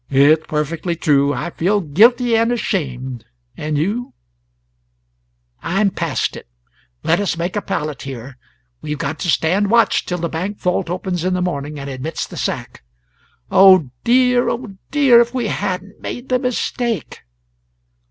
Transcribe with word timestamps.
"It's 0.09 0.47
perfectly 0.47 0.95
true. 0.95 1.31
I 1.31 1.51
feel 1.51 1.79
guilty 1.79 2.35
and 2.35 2.51
ashamed. 2.51 3.23
And 3.55 3.77
you?" 3.77 4.13
"I'm 5.61 5.91
past 5.91 6.35
it. 6.35 6.47
Let 7.03 7.19
us 7.19 7.37
make 7.37 7.55
a 7.55 7.61
pallet 7.61 8.01
here; 8.01 8.37
we've 8.81 8.97
got 8.97 9.19
to 9.19 9.29
stand 9.29 9.69
watch 9.69 10.07
till 10.07 10.17
the 10.17 10.27
bank 10.27 10.57
vault 10.57 10.89
opens 10.89 11.23
in 11.23 11.35
the 11.35 11.39
morning 11.43 11.79
and 11.79 11.87
admits 11.87 12.25
the 12.25 12.35
sack... 12.35 12.81
Oh 13.51 13.91
dear, 14.03 14.49
oh 14.49 14.73
dear 14.89 15.21
if 15.21 15.35
we 15.35 15.49
hadn't 15.49 16.01
made 16.01 16.29
the 16.29 16.39
mistake!" 16.39 17.19